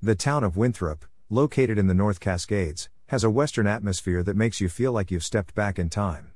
The 0.00 0.14
town 0.14 0.44
of 0.44 0.56
Winthrop, 0.56 1.04
located 1.28 1.76
in 1.76 1.88
the 1.88 1.94
North 1.94 2.20
Cascades, 2.20 2.88
has 3.08 3.24
a 3.24 3.30
Western 3.30 3.66
atmosphere 3.66 4.22
that 4.22 4.36
makes 4.36 4.60
you 4.60 4.68
feel 4.68 4.92
like 4.92 5.10
you've 5.10 5.24
stepped 5.24 5.56
back 5.56 5.76
in 5.76 5.90
time. 5.90 6.30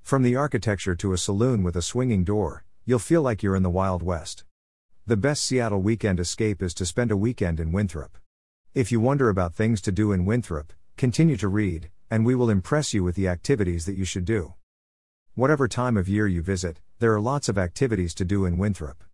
From 0.00 0.22
the 0.22 0.34
architecture 0.34 0.94
to 0.94 1.12
a 1.12 1.18
saloon 1.18 1.62
with 1.62 1.76
a 1.76 1.82
swinging 1.82 2.24
door, 2.24 2.64
you'll 2.86 2.98
feel 2.98 3.20
like 3.20 3.42
you're 3.42 3.54
in 3.54 3.62
the 3.62 3.68
Wild 3.68 4.02
West. 4.02 4.44
The 5.06 5.18
best 5.18 5.44
Seattle 5.44 5.82
weekend 5.82 6.20
escape 6.20 6.62
is 6.62 6.72
to 6.72 6.86
spend 6.86 7.10
a 7.10 7.16
weekend 7.16 7.60
in 7.60 7.70
Winthrop. 7.70 8.16
If 8.72 8.90
you 8.90 8.98
wonder 8.98 9.28
about 9.28 9.54
things 9.54 9.82
to 9.82 9.92
do 9.92 10.12
in 10.12 10.24
Winthrop, 10.24 10.72
continue 10.96 11.36
to 11.36 11.48
read, 11.48 11.90
and 12.10 12.24
we 12.24 12.34
will 12.34 12.48
impress 12.48 12.94
you 12.94 13.04
with 13.04 13.14
the 13.14 13.28
activities 13.28 13.84
that 13.84 13.98
you 13.98 14.06
should 14.06 14.24
do. 14.24 14.54
Whatever 15.34 15.68
time 15.68 15.98
of 15.98 16.08
year 16.08 16.26
you 16.26 16.40
visit, 16.40 16.80
there 16.98 17.12
are 17.12 17.20
lots 17.20 17.50
of 17.50 17.58
activities 17.58 18.14
to 18.14 18.24
do 18.24 18.46
in 18.46 18.56
Winthrop. 18.56 19.04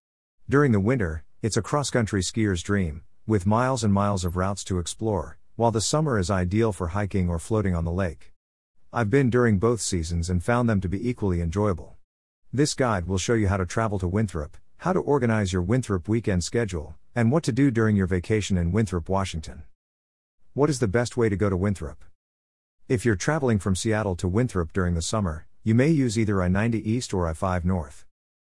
During 0.49 0.71
the 0.71 0.79
winter, 0.79 1.25
it's 1.43 1.57
a 1.57 1.63
cross 1.63 1.91
country 1.91 2.23
skier's 2.23 2.63
dream, 2.63 3.03
with 3.29 3.45
miles 3.45 3.85
and 3.85 3.93
miles 3.93 4.25
of 4.25 4.37
routes 4.37 4.65
to 4.65 4.79
explore, 4.79 5.37
while 5.55 5.71
the 5.71 5.83
summer 5.83 6.19
is 6.19 6.31
ideal 6.31 6.73
for 6.73 6.89
hiking 6.89 7.29
or 7.29 7.39
floating 7.39 7.75
on 7.75 7.85
the 7.85 7.93
lake. 7.93 8.33
I've 8.91 9.11
been 9.11 9.29
during 9.29 9.59
both 9.59 9.83
seasons 9.83 10.31
and 10.31 10.43
found 10.43 10.67
them 10.67 10.81
to 10.81 10.89
be 10.89 11.07
equally 11.07 11.43
enjoyable. 11.43 11.99
This 12.55 12.73
guide 12.73 13.07
will 13.07 13.19
show 13.19 13.35
you 13.35 13.49
how 13.49 13.59
to 13.59 13.67
travel 13.67 13.99
to 13.99 14.09
Winthrop, 14.09 14.57
how 14.79 14.95
to 14.95 15.01
organize 15.01 15.53
your 15.53 15.61
Winthrop 15.61 16.09
weekend 16.09 16.43
schedule, 16.43 16.95
and 17.15 17.31
what 17.31 17.43
to 17.43 17.53
do 17.53 17.71
during 17.71 17.97
your 17.97 18.07
vacation 18.07 18.57
in 18.57 18.73
Winthrop, 18.73 19.11
Washington. 19.11 19.65
What 20.55 20.71
is 20.71 20.79
the 20.79 20.89
best 20.89 21.19
way 21.19 21.29
to 21.29 21.37
go 21.37 21.51
to 21.51 21.57
Winthrop? 21.57 22.07
If 22.89 23.05
you're 23.05 23.15
traveling 23.15 23.59
from 23.59 23.77
Seattle 23.77 24.17
to 24.17 24.27
Winthrop 24.27 24.73
during 24.73 24.95
the 24.95 25.03
summer, 25.03 25.47
you 25.63 25.75
may 25.75 25.89
use 25.91 26.19
either 26.19 26.43
I 26.43 26.49
90 26.49 26.91
East 26.91 27.13
or 27.13 27.29
I 27.29 27.35
5 27.35 27.67
North. 27.67 28.07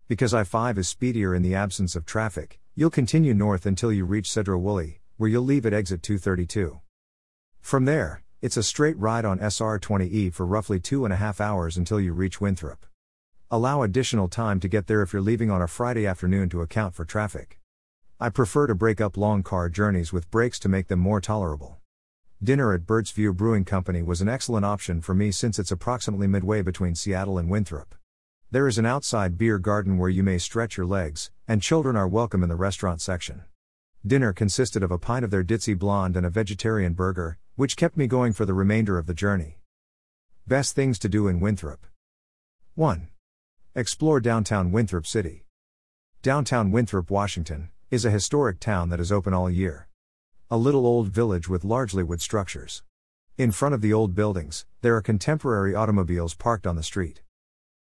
Because 0.07 0.33
I 0.33 0.45
5 0.45 0.79
is 0.79 0.89
speedier 0.89 1.35
in 1.35 1.43
the 1.43 1.57
absence 1.57 1.97
of 1.97 2.07
traffic, 2.07 2.61
you'll 2.79 2.91
continue 2.91 3.35
north 3.35 3.67
until 3.67 3.93
you 3.93 4.05
reach 4.05 4.31
Sedro-Woolley, 4.31 5.01
where 5.17 5.29
you'll 5.29 5.43
leave 5.43 5.67
at 5.67 5.73
exit 5.73 6.01
232. 6.01 6.79
From 7.61 7.87
there, 7.87 8.23
it's 8.41 8.57
a 8.57 8.63
straight 8.63 8.97
ride 8.97 9.25
on 9.25 9.41
SR 9.41 9.81
20E 9.81 10.33
for 10.33 10.47
roughly 10.47 10.79
two 10.79 11.05
and 11.05 11.13
a 11.13 11.17
half 11.17 11.41
hours 11.41 11.77
until 11.77 11.99
you 11.99 12.13
reach 12.13 12.41
Winthrop. 12.41 12.87
Allow 13.51 13.83
additional 13.83 14.29
time 14.29 14.61
to 14.61 14.69
get 14.69 14.87
there 14.87 15.03
if 15.03 15.13
you're 15.13 15.21
leaving 15.21 15.51
on 15.51 15.61
a 15.61 15.67
Friday 15.67 16.07
afternoon 16.07 16.49
to 16.51 16.63
account 16.63 16.95
for 16.95 17.05
traffic. 17.05 17.59
I 18.21 18.29
prefer 18.29 18.69
to 18.69 18.77
break 18.77 19.01
up 19.01 19.17
long 19.17 19.43
car 19.43 19.69
journeys 19.69 20.13
with 20.13 20.31
breaks 20.31 20.61
to 20.61 20.69
make 20.69 20.87
them 20.87 21.01
more 21.01 21.21
tolerable. 21.21 21.79
Dinner 22.41 22.73
at 22.73 22.83
Birdsview 22.83 23.37
Brewing 23.37 23.65
Company 23.65 24.03
was 24.05 24.21
an 24.21 24.29
excellent 24.29 24.65
option 24.65 25.01
for 25.01 25.17
me 25.17 25.33
since 25.33 25.59
it's 25.59 25.73
approximately 25.73 26.29
midway 26.29 26.63
between 26.63 26.95
Seattle 26.95 27.39
and 27.39 27.51
Winthrop. 27.51 27.97
There 28.51 28.67
is 28.67 28.79
an 28.79 28.87
outside 28.87 29.37
beer 29.37 29.59
garden 29.59 29.99
where 29.99 30.09
you 30.09 30.23
may 30.23 30.39
stretch 30.39 30.79
your 30.79 30.87
legs, 30.87 31.31
and 31.47 31.61
children 31.61 31.97
are 31.97 32.09
welcome 32.09 32.43
in 32.43 32.49
the 32.49 32.57
restaurant 32.57 33.03
section. 33.03 33.43
Dinner 34.07 34.33
consisted 34.33 34.83
of 34.83 34.91
a 34.91 34.97
pint 34.97 35.23
of 35.23 35.31
their 35.31 35.45
Ditzy 35.45 35.79
Blonde 35.79 36.17
and 36.17 36.25
a 36.25 36.31
vegetarian 36.31 36.95
burger, 36.95 37.37
which 37.57 37.77
kept 37.77 37.99
me 37.99 38.07
going 38.07 38.33
for 38.33 38.47
the 38.47 38.55
remainder 38.55 38.97
of 38.97 39.05
the 39.05 39.13
journey. 39.13 39.59
Best 40.47 40.75
things 40.75 40.99
to 41.01 41.11
do 41.11 41.29
in 41.29 41.41
Winthrop 41.41 41.85
1. 42.75 43.09
Explore 43.75 44.19
downtown 44.19 44.73
Winthrop 44.73 45.07
City. 45.07 45.45
Downtown 46.23 46.71
Winthrop, 46.71 47.11
Washington, 47.11 47.69
is 47.91 48.07
a 48.07 48.11
historic 48.11 48.61
town 48.61 48.89
that 48.89 48.99
is 48.99 49.13
open 49.13 49.35
all 49.35 49.51
year. 49.51 49.89
A 50.51 50.57
little 50.57 50.87
old 50.87 51.09
village 51.09 51.51
with 51.51 51.65
largely 51.65 52.03
wood 52.03 52.23
structures. 52.23 52.83
In 53.37 53.51
front 53.51 53.75
of 53.75 53.83
the 53.83 53.93
old 53.93 54.15
buildings, 54.15 54.65
there 54.81 54.97
are 54.97 55.03
contemporary 55.03 55.75
automobiles 55.75 56.33
parked 56.33 56.67
on 56.67 56.77
the 56.77 56.83
street. 56.83 57.21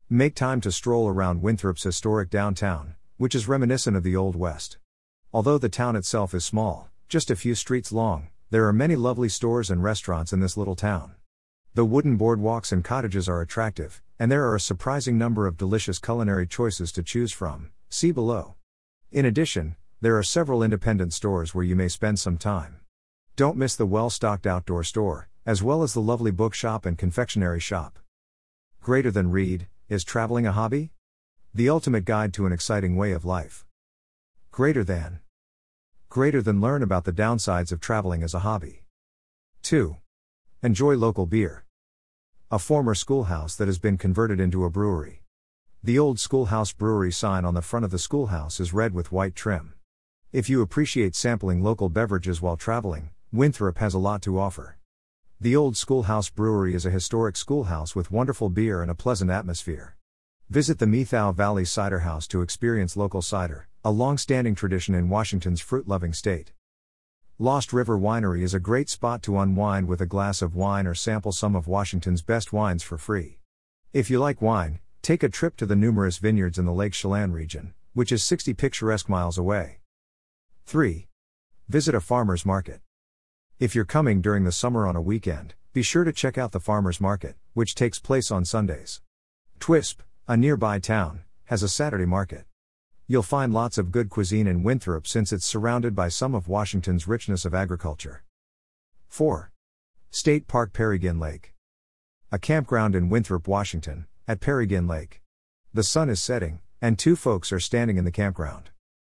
Make 0.09 0.37
time 0.37 0.61
to 0.61 0.71
stroll 0.71 1.09
around 1.09 1.43
Winthrop's 1.43 1.83
historic 1.83 2.31
downtown, 2.31 2.95
which 3.17 3.35
is 3.35 3.49
reminiscent 3.49 3.97
of 3.97 4.05
the 4.05 4.15
Old 4.15 4.37
West. 4.37 4.79
Although 5.33 5.59
the 5.59 5.69
town 5.69 5.97
itself 5.97 6.33
is 6.33 6.45
small, 6.45 6.91
just 7.09 7.29
a 7.29 7.35
few 7.35 7.57
streets 7.57 7.91
long, 7.91 8.29
there 8.51 8.69
are 8.69 8.73
many 8.73 8.95
lovely 8.95 9.29
stores 9.29 9.69
and 9.69 9.83
restaurants 9.83 10.33
in 10.33 10.39
this 10.39 10.57
little 10.57 10.77
town. 10.77 11.17
The 11.75 11.85
wooden 11.85 12.17
boardwalks 12.17 12.71
and 12.71 12.85
cottages 12.85 13.29
are 13.29 13.41
attractive, 13.41 14.01
and 14.17 14.31
there 14.31 14.47
are 14.47 14.55
a 14.55 14.61
surprising 14.61 15.19
number 15.19 15.45
of 15.49 15.57
delicious 15.57 15.99
culinary 15.99 16.47
choices 16.47 16.93
to 16.93 17.03
choose 17.03 17.33
from. 17.33 17.73
See 17.89 18.13
below. 18.13 18.55
In 19.11 19.25
addition, 19.25 19.75
there 20.01 20.17
are 20.17 20.23
several 20.23 20.63
independent 20.63 21.15
stores 21.15 21.53
where 21.53 21.65
you 21.65 21.75
may 21.75 21.89
spend 21.89 22.21
some 22.21 22.39
time. 22.39 22.77
Don't 23.35 23.57
miss 23.57 23.75
the 23.75 23.87
well 23.87 24.11
stocked 24.11 24.47
outdoor 24.47 24.85
store, 24.85 25.29
as 25.45 25.65
well 25.65 25.83
as 25.83 25.95
the 25.95 26.01
lovely 26.01 26.31
bookshop 26.31 26.87
and 26.87 26.97
confectionery 26.97 27.59
shop. 27.59 27.99
Greater 28.81 29.11
than 29.11 29.33
read, 29.33 29.67
is 29.89 30.03
traveling 30.03 30.47
a 30.47 30.53
hobby? 30.53 30.91
The 31.55 31.69
ultimate 31.69 32.05
guide 32.05 32.35
to 32.35 32.47
an 32.47 32.53
exciting 32.53 32.97
way 32.97 33.13
of 33.13 33.25
life. 33.25 33.65
Greater 34.51 34.83
than. 34.83 35.21
Greater 36.09 36.43
than 36.43 36.61
learn 36.61 36.83
about 36.83 37.05
the 37.05 37.13
downsides 37.13 37.71
of 37.71 37.81
traveling 37.81 38.25
as 38.25 38.35
a 38.35 38.41
hobby. 38.41 38.83
2. 39.63 39.97
Enjoy 40.63 40.97
local 40.97 41.25
beer. 41.25 41.67
A 42.51 42.59
former 42.59 42.97
schoolhouse 42.97 43.55
that 43.55 43.69
has 43.69 43.79
been 43.79 43.97
converted 43.97 44.41
into 44.41 44.65
a 44.65 44.71
brewery. 44.71 45.23
The 45.85 46.01
old 46.01 46.19
schoolhouse 46.19 46.73
brewery 46.73 47.13
sign 47.13 47.45
on 47.45 47.55
the 47.55 47.63
front 47.63 47.85
of 47.85 47.93
the 47.93 47.99
schoolhouse 47.99 48.59
is 48.59 48.73
red 48.73 48.93
with 48.93 49.13
white 49.13 49.37
trim. 49.37 49.75
If 50.33 50.51
you 50.51 50.63
appreciate 50.63 51.15
sampling 51.15 51.63
local 51.63 51.89
beverages 51.89 52.43
while 52.43 52.57
traveling, 52.57 53.11
Winthrop 53.33 53.79
has 53.79 53.95
a 53.95 53.99
lot 53.99 54.21
to 54.23 54.41
offer. 54.41 54.79
The 55.39 55.55
Old 55.55 55.77
Schoolhouse 55.77 56.31
Brewery 56.31 56.75
is 56.75 56.87
a 56.87 56.91
historic 56.91 57.37
schoolhouse 57.37 57.95
with 57.95 58.11
wonderful 58.11 58.49
beer 58.49 58.81
and 58.81 58.91
a 58.91 58.95
pleasant 58.95 59.31
atmosphere. 59.31 59.95
Visit 60.49 60.79
the 60.79 60.87
Methow 60.87 61.35
Valley 61.35 61.67
Cider 61.67 61.99
House 61.99 62.27
to 62.29 62.41
experience 62.41 62.97
local 62.97 63.21
cider, 63.21 63.69
a 63.85 63.91
long 63.91 64.17
standing 64.17 64.55
tradition 64.55 64.95
in 64.95 65.11
Washington's 65.11 65.61
fruit 65.61 65.87
loving 65.87 66.15
state. 66.15 66.53
Lost 67.39 67.75
River 67.75 67.99
Winery 67.99 68.41
is 68.41 68.55
a 68.55 68.59
great 68.59 68.89
spot 68.89 69.23
to 69.25 69.39
unwind 69.39 69.89
with 69.89 70.01
a 70.01 70.07
glass 70.07 70.41
of 70.41 70.57
wine 70.57 70.87
or 70.87 70.95
sample 70.95 71.33
some 71.33 71.55
of 71.55 71.69
Washington's 71.69 72.23
best 72.23 72.51
wines 72.51 72.83
for 72.83 72.97
free. 72.97 73.41
If 73.93 74.09
you 74.09 74.19
like 74.19 74.41
wine, 74.41 74.79
take 75.03 75.23
a 75.23 75.29
trip 75.29 75.59
to 75.59 75.67
the 75.67 75.77
numerous 75.77 76.17
vineyards 76.17 76.59
in 76.59 76.65
the 76.65 76.73
Lake 76.73 76.95
Chelan 76.95 77.33
region, 77.33 77.75
which 77.93 78.11
is 78.11 78.25
60 78.25 78.55
picturesque 78.55 79.11
miles 79.11 79.37
away. 79.37 79.81
3. 80.65 81.09
Visit 81.69 81.95
a 81.95 82.01
farmer's 82.01 82.47
market. 82.47 82.81
If 83.59 83.75
you're 83.75 83.87
coming 83.87 84.21
during 84.21 84.45
the 84.45 84.53
summer 84.53 84.87
on 84.87 84.97
a 84.97 85.01
weekend, 85.01 85.55
be 85.73 85.81
sure 85.81 86.05
to 86.05 86.13
check 86.13 86.37
out 86.37 86.53
the 86.53 86.61
farmer's 86.61 87.01
market, 87.01 87.37
which 87.55 87.75
takes 87.75 87.99
place 87.99 88.31
on 88.31 88.45
Sundays. 88.45 89.01
Twisp, 89.61 90.03
a 90.29 90.37
nearby 90.37 90.79
town, 90.79 91.21
has 91.45 91.63
a 91.63 91.69
Saturday 91.71 92.05
market. 92.05 92.45
You'll 93.07 93.23
find 93.23 93.55
lots 93.55 93.79
of 93.79 93.91
good 93.91 94.11
cuisine 94.11 94.47
in 94.47 94.63
Winthrop 94.63 95.07
since 95.07 95.33
it's 95.33 95.47
surrounded 95.47 95.95
by 95.95 96.11
some 96.11 96.35
of 96.35 96.49
Washington's 96.49 97.09
richness 97.09 97.47
of 97.47 97.55
agriculture. 97.55 98.25
4. 99.09 99.51
State 100.11 100.47
Park 100.49 100.75
Pearrygin 100.75 101.19
Lake. 101.19 101.55
A 102.31 102.39
campground 102.39 102.95
in 102.95 103.09
Winthrop, 103.09 103.49
Washington, 103.49 104.07
at 104.29 104.41
Pearrygin 104.41 104.87
Lake. 104.87 105.23
The 105.73 105.83
sun 105.83 106.11
is 106.11 106.21
setting, 106.21 106.61
and 106.83 106.99
two 106.99 107.17
folks 107.17 107.51
are 107.53 107.61
standing 107.61 107.97
in 107.97 108.05
the 108.05 108.13
campground. 108.13 108.69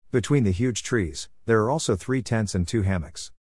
Between 0.09 0.45
the 0.45 0.51
huge 0.51 0.81
trees, 0.81 1.29
there 1.45 1.61
are 1.61 1.69
also 1.69 1.95
three 1.95 2.23
tents 2.23 2.55
and 2.55 2.67
two 2.67 2.81
hammocks. 2.81 3.31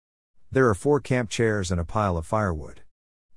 There 0.53 0.69
are 0.69 0.75
four 0.75 0.99
camp 0.99 1.31
chairs 1.31 1.71
and 1.71 1.81
a 1.81 1.84
pile 1.84 2.16
of 2.16 2.27
firewood. 2.27 2.81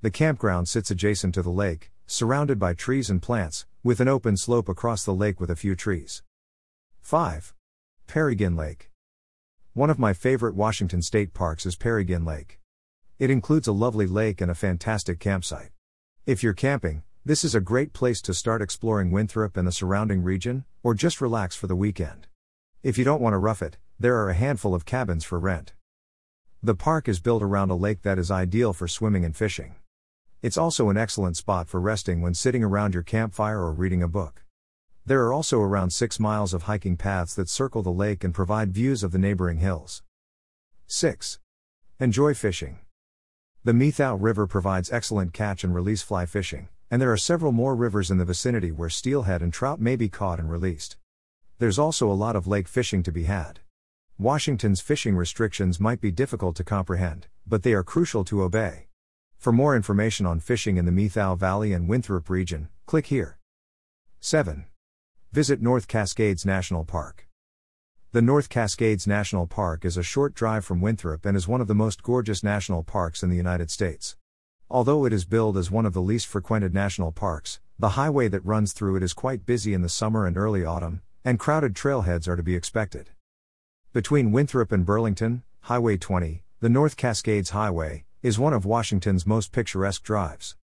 The 0.02 0.10
campground 0.10 0.68
sits 0.68 0.90
adjacent 0.90 1.36
to 1.36 1.44
the 1.44 1.52
lake, 1.52 1.92
surrounded 2.08 2.58
by 2.58 2.74
trees 2.74 3.08
and 3.08 3.22
plants, 3.22 3.68
with 3.84 4.00
an 4.00 4.08
open 4.08 4.36
slope 4.36 4.68
across 4.68 5.06
the 5.06 5.14
lake 5.14 5.40
with 5.40 5.52
a 5.52 5.56
few 5.56 5.76
trees. 5.76 6.24
5. 7.02 7.54
Pearrygin 8.08 8.58
Lake. 8.58 8.90
One 9.74 9.92
of 9.92 10.00
my 10.00 10.14
favorite 10.14 10.56
Washington 10.56 11.04
state 11.04 11.36
parks 11.36 11.68
is 11.68 11.76
Pearrygin 11.76 12.26
Lake. 12.26 12.60
It 13.20 13.30
includes 13.30 13.68
a 13.68 13.74
lovely 13.74 14.08
lake 14.08 14.42
and 14.42 14.50
a 14.50 14.56
fantastic 14.56 15.20
campsite. 15.20 15.70
If 16.26 16.42
you're 16.42 16.54
camping, 16.54 17.04
this 17.24 17.44
is 17.44 17.54
a 17.54 17.62
great 17.62 17.94
place 17.94 18.24
to 18.24 18.34
start 18.34 18.64
exploring 18.64 19.12
Winthrop 19.12 19.56
and 19.56 19.68
the 19.68 19.72
surrounding 19.72 20.24
region, 20.24 20.66
or 20.82 20.96
just 20.96 21.22
relax 21.22 21.56
for 21.56 21.68
the 21.68 21.76
weekend. 21.76 22.26
If 22.82 22.98
you 22.98 23.06
don't 23.06 23.22
want 23.22 23.34
to 23.34 23.38
rough 23.38 23.62
it, 23.62 23.78
there 24.00 24.16
are 24.16 24.32
a 24.32 24.34
handful 24.34 24.74
of 24.74 24.86
cabins 24.86 25.24
for 25.24 25.38
rent. 25.38 25.74
The 26.66 26.76
park 26.76 27.10
is 27.10 27.20
built 27.20 27.44
around 27.44 27.72
a 27.72 27.76
lake 27.76 28.04
that 28.04 28.18
is 28.18 28.32
ideal 28.32 28.72
for 28.72 28.88
swimming 28.88 29.26
and 29.26 29.36
fishing. 29.36 29.76
It's 30.42 30.58
also 30.58 30.90
an 30.90 30.96
excellent 30.96 31.36
spot 31.36 31.68
for 31.68 31.82
resting 31.82 32.22
when 32.22 32.34
sitting 32.34 32.64
around 32.64 32.94
your 32.94 33.04
campfire 33.04 33.60
or 33.60 33.74
reading 33.74 34.02
a 34.02 34.08
book. 34.08 34.46
There 35.06 35.26
are 35.26 35.34
also 35.34 35.60
around 35.60 35.90
6 35.90 36.22
miles 36.22 36.54
of 36.54 36.64
hiking 36.64 36.96
paths 36.96 37.36
that 37.36 37.50
circle 37.50 37.84
the 37.84 37.90
lake 37.90 38.24
and 38.24 38.34
provide 38.34 38.74
views 38.74 39.04
of 39.04 39.12
the 39.12 39.18
neighboring 39.18 39.58
hills. 39.58 40.04
6. 40.88 41.38
Enjoy 42.00 42.34
fishing. 42.34 42.80
The 43.66 43.74
Methow 43.74 44.16
River 44.16 44.48
provides 44.48 44.90
excellent 44.90 45.34
catch 45.34 45.66
and 45.66 45.76
release 45.76 46.02
fly 46.02 46.26
fishing, 46.26 46.70
and 46.90 47.02
there 47.02 47.12
are 47.12 47.18
several 47.18 47.52
more 47.52 47.76
rivers 47.76 48.10
in 48.10 48.20
the 48.20 48.24
vicinity 48.24 48.72
where 48.72 48.88
steelhead 48.88 49.42
and 49.42 49.52
trout 49.52 49.82
may 49.82 49.98
be 49.98 50.08
caught 50.08 50.40
and 50.40 50.50
released. 50.50 50.96
There's 51.60 51.78
also 51.78 52.10
a 52.10 52.14
lot 52.14 52.38
of 52.38 52.48
lake 52.48 52.70
fishing 52.70 53.04
to 53.04 53.12
be 53.12 53.26
had. 53.26 53.60
Washington's 54.20 54.80
fishing 54.80 55.16
restrictions 55.16 55.80
might 55.80 56.00
be 56.00 56.12
difficult 56.12 56.56
to 56.58 56.64
comprehend, 56.64 57.26
but 57.48 57.64
they 57.64 57.74
are 57.74 57.84
crucial 57.84 58.24
to 58.26 58.44
obey. 58.44 58.86
For 59.38 59.52
more 59.52 59.76
information 59.76 60.28
on 60.28 60.40
fishing 60.40 60.78
in 60.78 60.86
the 60.86 60.92
Methow 60.92 61.36
Valley 61.36 61.74
and 61.74 61.90
Winthrop 61.90 62.30
region, 62.30 62.70
click 62.86 63.08
here. 63.08 63.40
7. 64.20 64.66
Visit 65.32 65.64
North 65.64 65.88
Cascades 65.88 66.46
National 66.46 66.86
Park. 66.86 67.28
The 68.12 68.22
North 68.22 68.50
Cascades 68.50 69.08
National 69.08 69.48
Park 69.48 69.84
is 69.84 69.98
a 69.98 70.04
short 70.04 70.36
drive 70.36 70.64
from 70.64 70.80
Winthrop 70.80 71.26
and 71.26 71.36
is 71.36 71.48
one 71.48 71.60
of 71.60 71.68
the 71.68 71.74
most 71.74 72.04
gorgeous 72.04 72.44
national 72.44 72.84
parks 72.84 73.24
in 73.24 73.32
the 73.32 73.36
United 73.36 73.72
States. 73.72 74.16
Although 74.70 75.06
it 75.06 75.14
is 75.14 75.26
billed 75.26 75.58
as 75.58 75.72
one 75.72 75.88
of 75.88 75.94
the 75.94 76.02
least 76.02 76.28
frequented 76.28 76.72
national 76.72 77.12
parks, 77.12 77.60
the 77.80 77.90
highway 77.90 78.28
that 78.28 78.46
runs 78.46 78.74
through 78.74 78.96
it 78.96 79.04
is 79.04 79.14
quite 79.14 79.48
busy 79.48 79.74
in 79.74 79.82
the 79.82 79.90
summer 79.90 80.28
and 80.28 80.38
early 80.38 80.64
autumn, 80.64 81.02
and 81.26 81.40
crowded 81.40 81.74
trailheads 81.74 82.28
are 82.28 82.36
to 82.36 82.44
be 82.44 82.56
expected. 82.56 83.10
Between 83.94 84.32
Winthrop 84.32 84.72
and 84.72 84.84
Burlington, 84.84 85.44
Highway 85.62 85.98
20, 85.98 86.42
the 86.62 86.68
North 86.68 86.98
Cascades 86.98 87.52
Highway, 87.52 88.06
is 88.24 88.40
one 88.40 88.52
of 88.52 88.66
Washington's 88.66 89.28
most 89.28 89.52
picturesque 89.52 90.02
drives. 90.02 90.56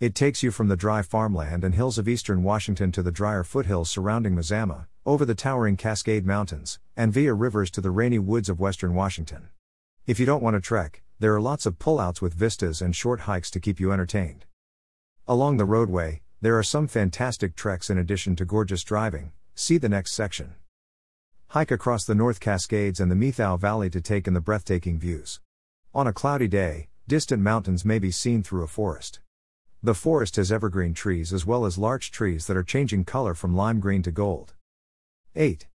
It 0.00 0.14
takes 0.14 0.42
you 0.42 0.50
from 0.50 0.68
the 0.68 0.76
dry 0.76 1.00
farmland 1.00 1.64
and 1.64 1.74
hills 1.74 1.96
of 1.96 2.06
eastern 2.06 2.42
Washington 2.42 2.92
to 2.92 3.02
the 3.02 3.10
drier 3.10 3.42
foothills 3.42 3.88
surrounding 3.88 4.36
Mazama, 4.36 4.86
over 5.06 5.24
the 5.24 5.34
towering 5.34 5.78
Cascade 5.78 6.26
Mountains, 6.26 6.78
and 6.94 7.10
via 7.10 7.32
rivers 7.32 7.70
to 7.70 7.80
the 7.80 7.90
rainy 7.90 8.18
woods 8.18 8.50
of 8.50 8.60
western 8.60 8.94
Washington. 8.94 9.48
If 10.06 10.20
you 10.20 10.26
don't 10.26 10.42
want 10.42 10.52
to 10.52 10.60
trek, 10.60 11.02
there 11.18 11.34
are 11.34 11.40
lots 11.40 11.64
of 11.64 11.78
pullouts 11.78 12.20
with 12.20 12.34
vistas 12.34 12.82
and 12.82 12.94
short 12.94 13.20
hikes 13.20 13.50
to 13.52 13.60
keep 13.60 13.80
you 13.80 13.92
entertained. 13.92 14.44
Along 15.26 15.56
the 15.56 15.64
roadway, 15.64 16.20
there 16.42 16.58
are 16.58 16.62
some 16.62 16.86
fantastic 16.86 17.56
treks 17.56 17.88
in 17.88 17.96
addition 17.96 18.36
to 18.36 18.44
gorgeous 18.44 18.84
driving. 18.84 19.32
See 19.54 19.78
the 19.78 19.88
next 19.88 20.12
section. 20.12 20.56
Hike 21.54 21.70
across 21.70 22.04
the 22.04 22.16
North 22.16 22.40
Cascades 22.40 22.98
and 22.98 23.08
the 23.08 23.14
Methow 23.14 23.56
Valley 23.56 23.88
to 23.90 24.00
take 24.00 24.26
in 24.26 24.34
the 24.34 24.40
breathtaking 24.40 24.98
views. 24.98 25.38
On 25.94 26.08
a 26.08 26.12
cloudy 26.12 26.48
day, 26.48 26.88
distant 27.06 27.40
mountains 27.40 27.84
may 27.84 28.00
be 28.00 28.10
seen 28.10 28.42
through 28.42 28.64
a 28.64 28.66
forest. 28.66 29.20
The 29.80 29.94
forest 29.94 30.34
has 30.34 30.50
evergreen 30.50 30.94
trees 30.94 31.32
as 31.32 31.46
well 31.46 31.64
as 31.64 31.78
larch 31.78 32.10
trees 32.10 32.48
that 32.48 32.56
are 32.56 32.64
changing 32.64 33.04
color 33.04 33.34
from 33.34 33.54
lime 33.54 33.78
green 33.78 34.02
to 34.02 34.10
gold. 34.10 34.54
8. 35.36 35.68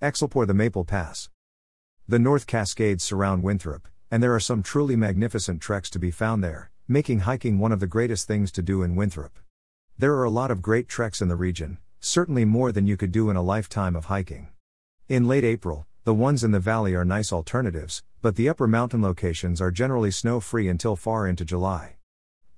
Excelpoor 0.00 0.46
the 0.46 0.54
Maple 0.54 0.84
Pass. 0.84 1.28
The 2.06 2.20
North 2.20 2.46
Cascades 2.46 3.02
surround 3.02 3.42
Winthrop, 3.42 3.88
and 4.12 4.22
there 4.22 4.32
are 4.32 4.38
some 4.38 4.62
truly 4.62 4.94
magnificent 4.94 5.60
treks 5.60 5.90
to 5.90 5.98
be 5.98 6.12
found 6.12 6.44
there, 6.44 6.70
making 6.86 7.22
hiking 7.26 7.58
one 7.58 7.72
of 7.72 7.80
the 7.80 7.88
greatest 7.88 8.28
things 8.28 8.52
to 8.52 8.62
do 8.62 8.84
in 8.84 8.94
Winthrop. 8.94 9.40
There 9.98 10.14
are 10.14 10.22
a 10.22 10.30
lot 10.30 10.52
of 10.52 10.62
great 10.62 10.86
treks 10.86 11.20
in 11.20 11.26
the 11.26 11.34
region, 11.34 11.78
certainly 11.98 12.44
more 12.44 12.70
than 12.70 12.86
you 12.86 12.96
could 12.96 13.10
do 13.10 13.28
in 13.28 13.34
a 13.34 13.42
lifetime 13.42 13.96
of 13.96 14.04
hiking. 14.04 14.50
In 15.08 15.28
late 15.28 15.44
April, 15.44 15.86
the 16.02 16.12
ones 16.12 16.42
in 16.42 16.50
the 16.50 16.58
valley 16.58 16.96
are 16.96 17.04
nice 17.04 17.32
alternatives, 17.32 18.02
but 18.22 18.34
the 18.34 18.48
upper 18.48 18.66
mountain 18.66 19.00
locations 19.00 19.60
are 19.60 19.70
generally 19.70 20.10
snow 20.10 20.40
free 20.40 20.66
until 20.66 20.96
far 20.96 21.28
into 21.28 21.44
July. 21.44 21.94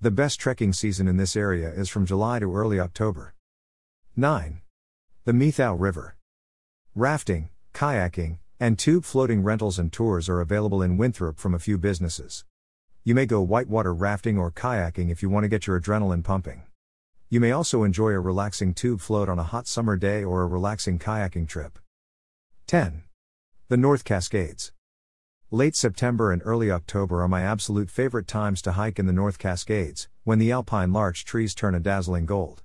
The 0.01 0.11
best 0.11 0.41
trekking 0.41 0.73
season 0.73 1.09
in 1.09 1.19
this 1.19 1.37
area 1.37 1.71
is 1.71 1.91
from 1.91 2.07
July 2.07 2.39
to 2.39 2.57
early 2.57 2.81
October. 2.81 3.35
9. 4.17 4.63
The 5.27 5.33
Methow 5.33 5.79
River. 5.79 6.17
Rafting, 6.95 7.51
kayaking, 7.75 8.39
and 8.59 8.79
tube 8.79 9.05
floating 9.05 9.43
rentals 9.43 9.79
and 9.79 9.93
tours 9.93 10.27
are 10.27 10.41
available 10.41 10.81
in 10.81 10.97
Winthrop 10.97 11.39
from 11.39 11.53
a 11.53 11.59
few 11.59 11.77
businesses. 11.77 12.47
You 13.05 13.15
may 13.15 13.27
go 13.27 13.43
whitewater 13.43 13.93
rafting 13.93 14.39
or 14.39 14.51
kayaking 14.51 15.11
if 15.11 15.23
you 15.23 15.29
want 15.29 15.45
to 15.45 15.49
get 15.49 15.67
your 15.67 15.79
adrenaline 15.79 16.25
pumping. 16.25 16.63
You 17.29 17.41
may 17.41 17.53
also 17.53 17.83
enjoy 17.83 18.13
a 18.13 18.21
relaxing 18.21 18.73
tube 18.73 19.03
float 19.03 19.29
on 19.29 19.39
a 19.39 19.43
hot 19.43 19.67
summer 19.67 19.99
day 19.99 20.25
or 20.25 20.41
a 20.41 20.47
relaxing 20.47 20.99
kayaking 20.99 21.47
trip. 21.47 21.79
10. 22.69 23.05
The 23.69 23.79
North 23.79 24.05
Cascades. 24.05 24.73
Late 25.51 25.75
September 25.75 26.33
and 26.33 26.43
early 26.45 26.71
October 26.71 27.23
are 27.23 27.27
my 27.27 27.41
absolute 27.41 27.89
favorite 27.89 28.27
times 28.27 28.61
to 28.61 28.73
hike 28.73 28.99
in 28.99 29.07
the 29.07 29.13
North 29.15 29.39
Cascades, 29.39 30.07
when 30.25 30.39
the 30.39 30.53
alpine 30.53 30.93
larch 30.93 31.25
trees 31.25 31.55
turn 31.55 31.75
a 31.75 31.81
dazzling 31.81 32.27
gold. 32.27 32.63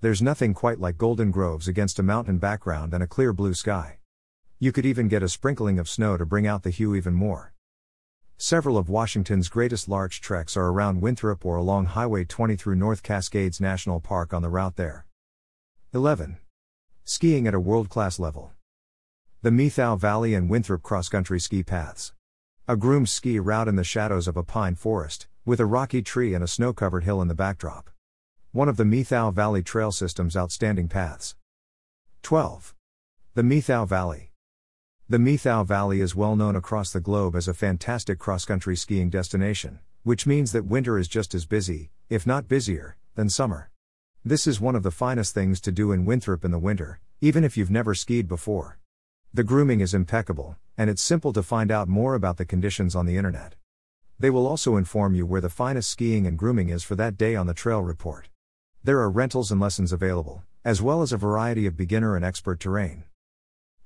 There's 0.00 0.22
nothing 0.22 0.54
quite 0.54 0.80
like 0.80 0.96
golden 0.96 1.30
groves 1.30 1.68
against 1.68 1.98
a 1.98 2.02
mountain 2.02 2.38
background 2.38 2.94
and 2.94 3.02
a 3.02 3.06
clear 3.06 3.34
blue 3.34 3.52
sky. 3.52 3.98
You 4.58 4.72
could 4.72 4.86
even 4.86 5.08
get 5.08 5.22
a 5.22 5.28
sprinkling 5.28 5.78
of 5.78 5.90
snow 5.90 6.16
to 6.16 6.24
bring 6.24 6.46
out 6.46 6.62
the 6.62 6.70
hue 6.70 6.94
even 6.94 7.12
more. 7.12 7.52
Several 8.38 8.78
of 8.78 8.88
Washington's 8.88 9.50
greatest 9.50 9.90
larch 9.90 10.22
treks 10.22 10.56
are 10.56 10.68
around 10.68 11.02
Winthrop 11.02 11.44
or 11.44 11.56
along 11.56 11.84
Highway 11.84 12.24
20 12.24 12.56
through 12.56 12.76
North 12.76 13.02
Cascades 13.02 13.60
National 13.60 14.00
Park 14.00 14.32
on 14.32 14.40
the 14.40 14.48
route 14.48 14.76
there. 14.76 15.04
11. 15.92 16.38
Skiing 17.04 17.46
at 17.46 17.52
a 17.52 17.60
world 17.60 17.90
class 17.90 18.18
level. 18.18 18.54
The 19.44 19.50
Methow 19.50 19.98
Valley 19.98 20.32
and 20.32 20.48
Winthrop 20.48 20.82
cross 20.82 21.10
country 21.10 21.38
ski 21.38 21.62
paths. 21.62 22.14
A 22.66 22.78
groomed 22.78 23.10
ski 23.10 23.38
route 23.38 23.68
in 23.68 23.76
the 23.76 23.84
shadows 23.84 24.26
of 24.26 24.38
a 24.38 24.42
pine 24.42 24.74
forest, 24.74 25.28
with 25.44 25.60
a 25.60 25.66
rocky 25.66 26.00
tree 26.00 26.32
and 26.32 26.42
a 26.42 26.48
snow 26.48 26.72
covered 26.72 27.04
hill 27.04 27.20
in 27.20 27.28
the 27.28 27.34
backdrop 27.34 27.90
one 28.52 28.70
of 28.70 28.78
the 28.78 28.84
Methow 28.84 29.34
Valley 29.34 29.62
Trail 29.62 29.92
System's 29.92 30.34
outstanding 30.34 30.88
paths. 30.88 31.36
12. 32.22 32.74
The 33.34 33.42
Methow 33.42 33.86
Valley. 33.86 34.32
The 35.10 35.18
Methow 35.18 35.66
Valley 35.66 36.00
is 36.00 36.16
well 36.16 36.36
known 36.36 36.56
across 36.56 36.90
the 36.90 37.00
globe 37.00 37.36
as 37.36 37.46
a 37.46 37.52
fantastic 37.52 38.18
cross 38.18 38.46
country 38.46 38.76
skiing 38.76 39.10
destination, 39.10 39.80
which 40.04 40.26
means 40.26 40.52
that 40.52 40.64
winter 40.64 40.98
is 40.98 41.06
just 41.06 41.34
as 41.34 41.44
busy, 41.44 41.90
if 42.08 42.26
not 42.26 42.48
busier, 42.48 42.96
than 43.14 43.28
summer. 43.28 43.70
This 44.24 44.46
is 44.46 44.58
one 44.58 44.74
of 44.74 44.84
the 44.84 44.90
finest 44.90 45.34
things 45.34 45.60
to 45.60 45.70
do 45.70 45.92
in 45.92 46.06
Winthrop 46.06 46.46
in 46.46 46.50
the 46.50 46.58
winter, 46.58 46.98
even 47.20 47.44
if 47.44 47.58
you've 47.58 47.70
never 47.70 47.94
skied 47.94 48.26
before. 48.26 48.78
The 49.36 49.42
grooming 49.42 49.80
is 49.80 49.94
impeccable, 49.94 50.54
and 50.78 50.88
it's 50.88 51.02
simple 51.02 51.32
to 51.32 51.42
find 51.42 51.72
out 51.72 51.88
more 51.88 52.14
about 52.14 52.36
the 52.36 52.44
conditions 52.44 52.94
on 52.94 53.04
the 53.04 53.16
internet. 53.16 53.56
They 54.16 54.30
will 54.30 54.46
also 54.46 54.76
inform 54.76 55.16
you 55.16 55.26
where 55.26 55.40
the 55.40 55.50
finest 55.50 55.90
skiing 55.90 56.24
and 56.24 56.38
grooming 56.38 56.68
is 56.68 56.84
for 56.84 56.94
that 56.94 57.16
day 57.16 57.34
on 57.34 57.48
the 57.48 57.52
trail 57.52 57.82
report. 57.82 58.28
There 58.84 59.00
are 59.00 59.10
rentals 59.10 59.50
and 59.50 59.60
lessons 59.60 59.92
available, 59.92 60.44
as 60.64 60.80
well 60.80 61.02
as 61.02 61.12
a 61.12 61.16
variety 61.16 61.66
of 61.66 61.76
beginner 61.76 62.14
and 62.14 62.24
expert 62.24 62.60
terrain. 62.60 63.06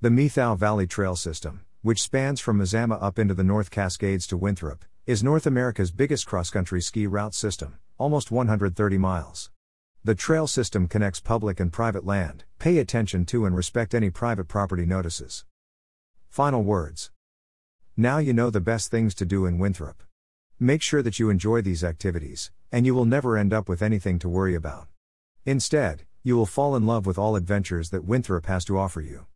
The 0.02 0.10
Methow 0.10 0.54
Valley 0.54 0.86
Trail 0.86 1.16
System, 1.16 1.62
which 1.80 2.02
spans 2.02 2.40
from 2.40 2.58
Mazama 2.58 3.02
up 3.02 3.18
into 3.18 3.32
the 3.32 3.42
North 3.42 3.70
Cascades 3.70 4.26
to 4.26 4.36
Winthrop, 4.36 4.84
is 5.06 5.24
North 5.24 5.46
America's 5.46 5.90
biggest 5.90 6.26
cross 6.26 6.50
country 6.50 6.82
ski 6.82 7.06
route 7.06 7.32
system, 7.32 7.78
almost 7.96 8.30
130 8.30 8.98
miles. 8.98 9.50
The 10.04 10.14
trail 10.14 10.46
system 10.46 10.86
connects 10.86 11.20
public 11.20 11.58
and 11.58 11.72
private 11.72 12.06
land. 12.06 12.44
Pay 12.58 12.78
attention 12.78 13.26
to 13.26 13.44
and 13.44 13.54
respect 13.54 13.94
any 13.94 14.10
private 14.10 14.46
property 14.46 14.86
notices. 14.86 15.44
Final 16.28 16.62
words. 16.62 17.10
Now 17.96 18.18
you 18.18 18.32
know 18.32 18.48
the 18.48 18.60
best 18.60 18.90
things 18.90 19.14
to 19.16 19.26
do 19.26 19.44
in 19.44 19.58
Winthrop. 19.58 20.02
Make 20.60 20.82
sure 20.82 21.02
that 21.02 21.18
you 21.18 21.30
enjoy 21.30 21.62
these 21.62 21.82
activities, 21.82 22.52
and 22.70 22.86
you 22.86 22.94
will 22.94 23.04
never 23.04 23.36
end 23.36 23.52
up 23.52 23.68
with 23.68 23.82
anything 23.82 24.18
to 24.20 24.28
worry 24.28 24.54
about. 24.54 24.86
Instead, 25.44 26.04
you 26.22 26.36
will 26.36 26.46
fall 26.46 26.76
in 26.76 26.86
love 26.86 27.04
with 27.04 27.18
all 27.18 27.34
adventures 27.34 27.90
that 27.90 28.04
Winthrop 28.04 28.46
has 28.46 28.64
to 28.66 28.78
offer 28.78 29.00
you. 29.00 29.26